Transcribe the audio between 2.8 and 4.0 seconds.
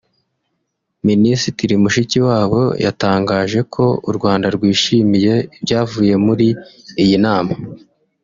yatangaje ko